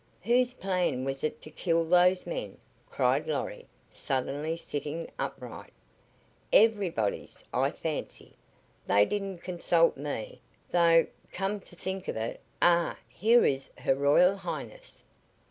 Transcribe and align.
"Whose 0.23 0.53
plan 0.53 1.05
was 1.05 1.23
it 1.23 1.41
to 1.43 1.51
kill 1.51 1.85
those 1.87 2.25
men?" 2.25 2.57
cried 2.89 3.27
Lorry, 3.27 3.67
suddenly 3.91 4.57
sitting 4.57 5.07
upright. 5.19 5.71
"Everybody's, 6.51 7.43
I 7.53 7.69
fancy. 7.69 8.33
They 8.87 9.05
didn't 9.05 9.43
consult 9.43 9.97
me, 9.97 10.41
though, 10.71 11.05
come 11.31 11.59
to 11.59 11.75
think 11.75 12.07
of 12.07 12.17
it. 12.17 12.41
Ah, 12.63 12.97
here 13.09 13.45
is 13.45 13.69
Her 13.77 13.93
Royal 13.93 14.37
Highness!" 14.37 15.03